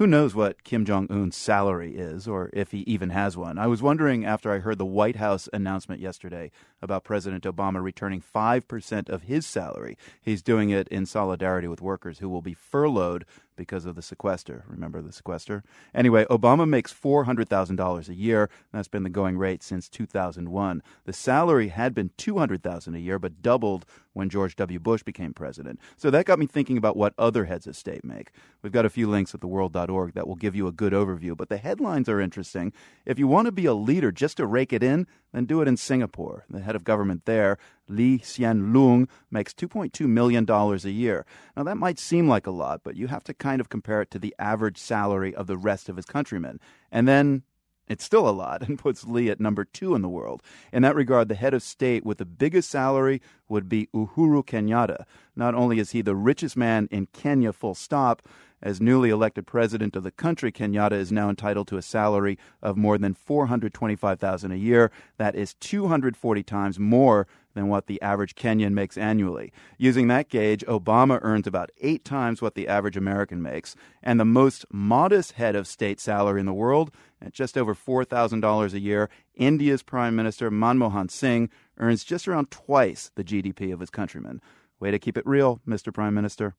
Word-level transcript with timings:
Who 0.00 0.06
knows 0.06 0.34
what 0.34 0.64
Kim 0.64 0.86
Jong 0.86 1.08
un's 1.10 1.36
salary 1.36 1.94
is, 1.94 2.26
or 2.26 2.48
if 2.54 2.70
he 2.70 2.78
even 2.86 3.10
has 3.10 3.36
one? 3.36 3.58
I 3.58 3.66
was 3.66 3.82
wondering 3.82 4.24
after 4.24 4.50
I 4.50 4.60
heard 4.60 4.78
the 4.78 4.86
White 4.86 5.16
House 5.16 5.46
announcement 5.52 6.00
yesterday 6.00 6.50
about 6.80 7.04
President 7.04 7.44
Obama 7.44 7.82
returning 7.82 8.22
5% 8.22 9.10
of 9.10 9.24
his 9.24 9.44
salary. 9.44 9.98
He's 10.22 10.40
doing 10.40 10.70
it 10.70 10.88
in 10.88 11.04
solidarity 11.04 11.68
with 11.68 11.82
workers 11.82 12.20
who 12.20 12.30
will 12.30 12.40
be 12.40 12.54
furloughed 12.54 13.26
because 13.60 13.84
of 13.84 13.94
the 13.94 14.00
sequester. 14.00 14.64
Remember 14.66 15.02
the 15.02 15.12
sequester? 15.12 15.62
Anyway, 15.94 16.24
Obama 16.30 16.66
makes 16.66 16.94
$400,000 16.94 18.08
a 18.08 18.14
year. 18.14 18.48
That's 18.72 18.88
been 18.88 19.02
the 19.02 19.10
going 19.10 19.36
rate 19.36 19.62
since 19.62 19.86
2001. 19.90 20.82
The 21.04 21.12
salary 21.12 21.68
had 21.68 21.94
been 21.94 22.08
$200,000 22.16 22.94
a 22.94 23.00
year, 23.00 23.18
but 23.18 23.42
doubled 23.42 23.84
when 24.14 24.30
George 24.30 24.56
W. 24.56 24.78
Bush 24.78 25.02
became 25.02 25.34
president. 25.34 25.78
So 25.98 26.10
that 26.10 26.24
got 26.24 26.38
me 26.38 26.46
thinking 26.46 26.78
about 26.78 26.96
what 26.96 27.12
other 27.18 27.44
heads 27.44 27.66
of 27.66 27.76
state 27.76 28.02
make. 28.02 28.30
We've 28.62 28.72
got 28.72 28.86
a 28.86 28.90
few 28.90 29.10
links 29.10 29.34
at 29.34 29.40
theworld.org 29.40 30.14
that 30.14 30.26
will 30.26 30.36
give 30.36 30.56
you 30.56 30.66
a 30.66 30.72
good 30.72 30.94
overview, 30.94 31.36
but 31.36 31.50
the 31.50 31.58
headlines 31.58 32.08
are 32.08 32.18
interesting. 32.18 32.72
If 33.04 33.18
you 33.18 33.28
want 33.28 33.44
to 33.44 33.52
be 33.52 33.66
a 33.66 33.74
leader 33.74 34.10
just 34.10 34.38
to 34.38 34.46
rake 34.46 34.72
it 34.72 34.82
in, 34.82 35.06
then 35.32 35.44
do 35.44 35.60
it 35.60 35.68
in 35.68 35.76
Singapore. 35.76 36.44
The 36.50 36.60
head 36.60 36.76
of 36.76 36.84
government 36.84 37.24
there, 37.24 37.58
Lee 37.88 38.18
Hsien 38.18 38.72
Loong, 38.72 39.08
makes 39.30 39.52
$2.2 39.52 40.06
million 40.06 40.48
a 40.48 40.76
year. 40.90 41.26
Now, 41.56 41.62
that 41.64 41.76
might 41.76 41.98
seem 41.98 42.28
like 42.28 42.46
a 42.46 42.50
lot, 42.50 42.80
but 42.82 42.96
you 42.96 43.08
have 43.08 43.24
to 43.24 43.34
kind 43.34 43.60
of 43.60 43.68
compare 43.68 44.02
it 44.02 44.10
to 44.12 44.18
the 44.18 44.34
average 44.38 44.78
salary 44.78 45.34
of 45.34 45.46
the 45.46 45.56
rest 45.56 45.88
of 45.88 45.96
his 45.96 46.06
countrymen. 46.06 46.60
And 46.90 47.06
then 47.06 47.42
it's 47.90 48.04
still 48.04 48.26
a 48.26 48.30
lot 48.30 48.62
and 48.66 48.78
puts 48.78 49.04
Lee 49.04 49.28
at 49.28 49.40
number 49.40 49.64
two 49.64 49.94
in 49.94 50.00
the 50.00 50.08
world. 50.08 50.42
In 50.72 50.82
that 50.82 50.94
regard, 50.94 51.28
the 51.28 51.34
head 51.34 51.52
of 51.52 51.62
state 51.62 52.06
with 52.06 52.16
the 52.16 52.24
biggest 52.24 52.70
salary 52.70 53.20
would 53.48 53.68
be 53.68 53.88
Uhuru 53.92 54.46
Kenyatta. 54.46 55.04
Not 55.36 55.54
only 55.54 55.78
is 55.78 55.90
he 55.90 56.00
the 56.00 56.14
richest 56.14 56.56
man 56.56 56.88
in 56.90 57.06
Kenya, 57.06 57.52
full 57.52 57.74
stop, 57.74 58.22
as 58.62 58.80
newly 58.80 59.10
elected 59.10 59.46
president 59.46 59.96
of 59.96 60.02
the 60.02 60.10
country, 60.10 60.52
Kenyatta 60.52 60.92
is 60.92 61.10
now 61.10 61.30
entitled 61.30 61.66
to 61.68 61.78
a 61.78 61.82
salary 61.82 62.38
of 62.62 62.76
more 62.76 62.98
than 62.98 63.14
425,000 63.14 64.52
a 64.52 64.56
year. 64.56 64.90
That 65.16 65.34
is 65.34 65.54
240 65.54 66.42
times 66.42 66.78
more 66.78 67.26
than 67.60 67.68
what 67.68 67.88
the 67.88 68.00
average 68.00 68.34
Kenyan 68.34 68.72
makes 68.72 68.96
annually. 68.96 69.52
Using 69.76 70.08
that 70.08 70.30
gauge, 70.30 70.64
Obama 70.66 71.18
earns 71.20 71.46
about 71.46 71.70
8 71.78 72.06
times 72.06 72.40
what 72.40 72.54
the 72.54 72.66
average 72.66 72.96
American 72.96 73.42
makes, 73.42 73.76
and 74.02 74.18
the 74.18 74.24
most 74.24 74.64
modest 74.72 75.32
head 75.32 75.54
of 75.54 75.66
state 75.66 76.00
salary 76.00 76.40
in 76.40 76.46
the 76.46 76.54
world, 76.54 76.90
at 77.20 77.34
just 77.34 77.58
over 77.58 77.74
$4,000 77.74 78.72
a 78.72 78.80
year, 78.80 79.10
India's 79.34 79.82
Prime 79.82 80.16
Minister 80.16 80.50
Manmohan 80.50 81.10
Singh 81.10 81.50
earns 81.76 82.02
just 82.02 82.26
around 82.26 82.50
twice 82.50 83.10
the 83.14 83.24
GDP 83.24 83.74
of 83.74 83.80
his 83.80 83.90
countrymen. 83.90 84.40
Way 84.78 84.90
to 84.90 84.98
keep 84.98 85.18
it 85.18 85.26
real, 85.26 85.60
Mr. 85.68 85.92
Prime 85.92 86.14
Minister. 86.14 86.54